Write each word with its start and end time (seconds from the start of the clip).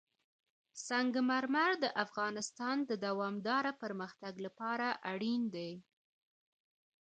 سنگ 0.87 1.13
مرمر 1.29 1.71
د 1.83 1.85
افغانستان 2.03 2.77
د 2.89 2.91
دوامداره 3.05 3.71
پرمختګ 3.81 4.33
لپاره 4.45 4.87
اړین 5.11 5.41
دي. 5.55 5.71